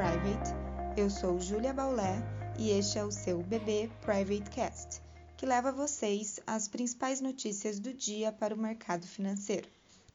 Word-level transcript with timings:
Private. 0.00 0.54
Eu 0.96 1.10
sou 1.10 1.38
Julia 1.38 1.74
Baulé 1.74 2.22
e 2.58 2.70
este 2.70 2.98
é 2.98 3.04
o 3.04 3.12
seu 3.12 3.42
BB 3.42 3.90
Private 4.00 4.48
Cast, 4.48 5.02
que 5.36 5.44
leva 5.44 5.70
vocês 5.70 6.40
as 6.46 6.66
principais 6.66 7.20
notícias 7.20 7.78
do 7.78 7.92
dia 7.92 8.32
para 8.32 8.54
o 8.54 8.58
mercado 8.58 9.06
financeiro. 9.06 9.68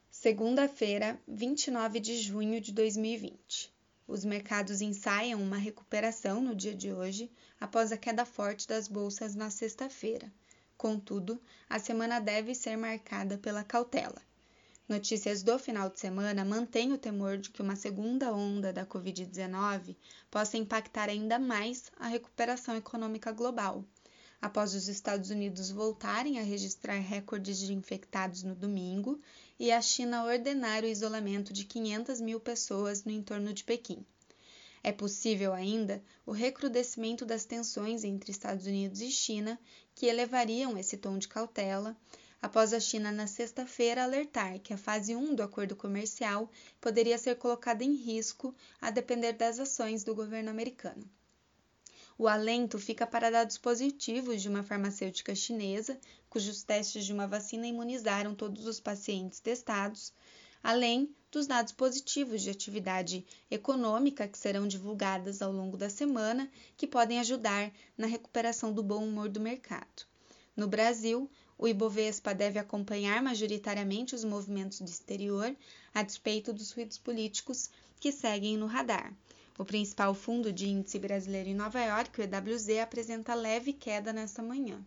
Segunda-feira, 0.10 1.22
29 1.28 2.00
de 2.00 2.18
junho 2.18 2.60
de 2.60 2.72
2020. 2.72 3.72
Os 4.08 4.26
mercados 4.26 4.82
ensaiam 4.82 5.40
uma 5.40 5.58
recuperação 5.58 6.42
no 6.42 6.56
dia 6.56 6.74
de 6.74 6.92
hoje 6.92 7.32
após 7.62 7.92
a 7.92 7.98
queda 7.98 8.26
forte 8.26 8.68
das 8.68 8.88
bolsas 8.88 9.36
na 9.36 9.52
sexta-feira. 9.52 10.34
Contudo, 10.76 11.40
a 11.70 11.78
semana 11.78 12.20
deve 12.20 12.56
ser 12.56 12.76
marcada 12.76 13.38
pela 13.38 13.64
cautela. 13.64 14.20
Notícias 14.88 15.42
do 15.42 15.58
final 15.58 15.90
de 15.90 16.00
semana 16.00 16.46
mantêm 16.46 16.94
o 16.94 16.98
temor 16.98 17.40
de 17.40 17.50
que 17.50 17.60
uma 17.60 17.76
segunda 17.76 18.32
onda 18.32 18.72
da 18.72 18.86
Covid-19 18.86 19.96
possa 20.30 20.58
impactar 20.58 21.10
ainda 21.10 21.40
mais 21.40 21.92
a 21.98 22.08
recuperação 22.08 22.76
econômica 22.76 23.32
global. 23.32 23.84
Após 24.40 24.76
os 24.76 24.88
Estados 24.88 25.32
Unidos 25.32 25.72
voltarem 25.72 26.40
a 26.40 26.44
registrar 26.44 27.00
recordes 27.00 27.58
de 27.58 27.74
infectados 27.74 28.44
no 28.44 28.54
domingo 28.54 29.20
e 29.60 29.72
a 29.72 29.82
China 29.82 30.24
ordenar 30.24 30.84
o 30.84 30.88
isolamento 30.88 31.52
de 31.52 31.66
500 31.66 32.22
mil 32.22 32.40
pessoas 32.40 33.04
no 33.04 33.12
entorno 33.12 33.52
de 33.54 33.64
Pequim. 33.64 34.06
É 34.84 34.92
possível 34.92 35.52
ainda 35.52 36.00
o 36.28 36.32
recrudescimento 36.32 37.26
das 37.26 37.44
tensões 37.44 38.04
entre 38.04 38.30
Estados 38.30 38.68
Unidos 38.68 39.02
e 39.02 39.10
China, 39.10 39.60
que 39.96 40.06
elevariam 40.06 40.78
esse 40.78 40.96
tom 40.96 41.18
de 41.18 41.28
cautela, 41.28 41.98
após 42.42 42.74
a 42.74 42.80
China 42.80 43.12
na 43.12 43.28
sexta-feira 43.28 44.04
alertar 44.04 44.60
que 44.60 44.74
a 44.74 44.78
fase 44.78 45.16
1 45.16 45.36
do 45.36 45.44
acordo 45.44 45.76
comercial 45.76 46.50
poderia 46.80 47.18
ser 47.18 47.36
colocada 47.36 47.84
em 47.84 47.94
risco 47.94 48.54
a 48.82 48.92
depender 48.92 49.34
das 49.34 49.60
ações 49.60 50.04
do 50.04 50.14
governo 50.14 50.50
americano. 50.50 51.10
O 52.18 52.28
alento 52.30 52.80
fica 52.80 53.06
para 53.06 53.30
dados 53.30 53.58
positivos 53.58 54.42
de 54.42 54.48
uma 54.48 54.64
farmacêutica 54.64 55.36
chinesa, 55.36 56.00
cujos 56.30 56.64
testes 56.64 57.06
de 57.06 57.12
uma 57.12 57.28
vacina 57.28 57.68
imunizaram 57.68 58.34
todos 58.34 58.66
os 58.66 58.80
pacientes 58.80 59.42
testados, 59.42 60.14
além 60.64 61.14
dos 61.30 61.46
dados 61.46 61.74
positivos 61.74 62.42
de 62.42 62.50
atividade 62.50 63.26
econômica 63.52 64.28
que 64.30 64.38
serão 64.38 64.66
divulgadas 64.66 65.42
ao 65.42 65.52
longo 65.52 65.76
da 65.76 65.90
semana, 65.90 66.50
que 66.78 66.88
podem 66.88 67.20
ajudar 67.20 67.70
na 67.98 68.08
recuperação 68.08 68.72
do 68.72 68.82
bom 68.82 69.04
humor 69.04 69.28
do 69.28 69.42
mercado. 69.42 70.08
No 70.56 70.70
Brasil, 70.70 71.30
o 71.58 71.68
Ibovespa 71.68 72.34
deve 72.34 72.60
acompanhar 72.60 73.22
majoritariamente 73.22 74.14
os 74.14 74.24
movimentos 74.24 74.82
do 74.82 74.90
exterior, 74.90 75.56
a 75.94 76.04
despeito 76.04 76.52
dos 76.52 76.72
ruídos 76.72 76.98
políticos 76.98 77.70
que 78.00 78.12
seguem 78.12 78.58
no 78.58 78.66
radar. 78.66 79.14
O 79.58 79.64
principal 79.64 80.14
fundo 80.14 80.52
de 80.52 80.68
índice 80.68 81.00
brasileiro 81.00 81.50
em 81.50 81.56
Nova 81.56 81.80
York, 81.82 82.20
o 82.20 82.24
EWZ, 82.24 82.80
apresenta 82.82 83.34
leve 83.34 83.72
queda 83.72 84.12
nesta 84.12 84.44
manhã. 84.44 84.84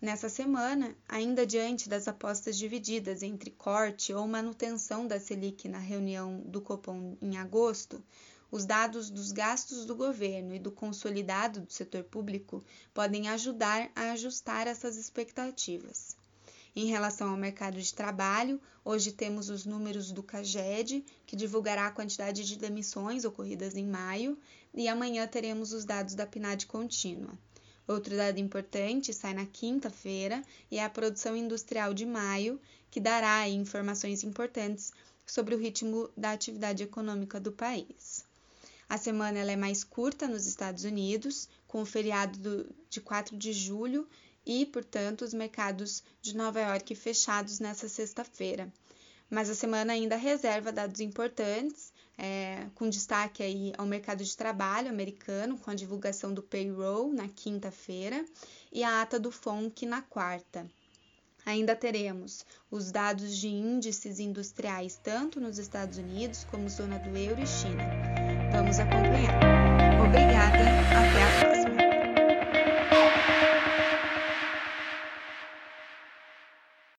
Nessa 0.00 0.28
semana, 0.28 0.94
ainda 1.08 1.46
diante 1.46 1.88
das 1.88 2.06
apostas 2.06 2.56
divididas 2.56 3.22
entre 3.22 3.50
corte 3.50 4.12
ou 4.12 4.26
manutenção 4.26 5.06
da 5.06 5.18
Selic 5.18 5.68
na 5.68 5.78
reunião 5.78 6.40
do 6.40 6.60
Copom 6.60 7.16
em 7.20 7.36
agosto, 7.36 8.02
os 8.50 8.64
dados 8.64 9.10
dos 9.10 9.32
gastos 9.32 9.84
do 9.84 9.94
governo 9.94 10.54
e 10.54 10.58
do 10.58 10.70
consolidado 10.70 11.60
do 11.60 11.72
setor 11.72 12.04
público 12.04 12.64
podem 12.94 13.28
ajudar 13.28 13.90
a 13.94 14.12
ajustar 14.12 14.66
essas 14.66 14.96
expectativas. 14.96 16.16
Em 16.74 16.86
relação 16.86 17.30
ao 17.30 17.36
mercado 17.36 17.80
de 17.80 17.94
trabalho, 17.94 18.60
hoje 18.84 19.10
temos 19.10 19.48
os 19.48 19.64
números 19.64 20.12
do 20.12 20.22
CAGED, 20.22 21.04
que 21.26 21.34
divulgará 21.34 21.86
a 21.86 21.90
quantidade 21.90 22.44
de 22.44 22.58
demissões 22.58 23.24
ocorridas 23.24 23.74
em 23.76 23.86
maio, 23.86 24.38
e 24.74 24.86
amanhã 24.86 25.26
teremos 25.26 25.72
os 25.72 25.86
dados 25.86 26.14
da 26.14 26.26
PNAD 26.26 26.66
contínua. 26.66 27.32
Outro 27.88 28.16
dado 28.16 28.38
importante 28.38 29.14
sai 29.14 29.32
na 29.32 29.46
quinta-feira 29.46 30.42
e 30.70 30.76
é 30.76 30.84
a 30.84 30.90
produção 30.90 31.36
industrial 31.36 31.94
de 31.94 32.04
maio, 32.04 32.60
que 32.90 33.00
dará 33.00 33.48
informações 33.48 34.22
importantes 34.22 34.92
sobre 35.26 35.54
o 35.54 35.58
ritmo 35.58 36.10
da 36.16 36.32
atividade 36.32 36.82
econômica 36.82 37.40
do 37.40 37.52
país. 37.52 38.15
A 38.88 38.96
semana 38.96 39.38
ela 39.38 39.52
é 39.52 39.56
mais 39.56 39.82
curta 39.82 40.28
nos 40.28 40.46
Estados 40.46 40.84
Unidos, 40.84 41.48
com 41.66 41.82
o 41.82 41.86
feriado 41.86 42.38
do, 42.38 42.74
de 42.88 43.00
4 43.00 43.36
de 43.36 43.52
julho 43.52 44.08
e, 44.44 44.64
portanto, 44.64 45.22
os 45.22 45.34
mercados 45.34 46.04
de 46.22 46.36
Nova 46.36 46.60
York 46.60 46.94
fechados 46.94 47.58
nessa 47.58 47.88
sexta-feira. 47.88 48.72
Mas 49.28 49.50
a 49.50 49.54
semana 49.56 49.92
ainda 49.92 50.16
reserva 50.16 50.70
dados 50.70 51.00
importantes, 51.00 51.92
é, 52.16 52.68
com 52.76 52.88
destaque 52.88 53.42
aí 53.42 53.72
ao 53.76 53.86
mercado 53.86 54.22
de 54.22 54.36
trabalho 54.36 54.88
americano, 54.88 55.58
com 55.58 55.70
a 55.70 55.74
divulgação 55.74 56.32
do 56.32 56.42
payroll 56.42 57.12
na 57.12 57.28
quinta-feira 57.28 58.24
e 58.72 58.84
a 58.84 59.02
ata 59.02 59.18
do 59.18 59.32
FONC 59.32 59.84
na 59.84 60.00
quarta. 60.00 60.70
Ainda 61.44 61.76
teremos 61.76 62.46
os 62.70 62.90
dados 62.90 63.36
de 63.36 63.48
índices 63.48 64.18
industriais 64.18 64.98
tanto 65.02 65.40
nos 65.40 65.58
Estados 65.58 65.98
Unidos 65.98 66.44
como 66.44 66.68
zona 66.68 66.98
do 66.98 67.16
euro 67.16 67.40
e 67.40 67.46
China. 67.46 68.25
Vamos 68.52 68.78
acompanhar. 68.78 69.34
Obrigada, 70.04 70.64
até 70.90 71.22
a 71.22 71.28
próxima. 71.40 71.55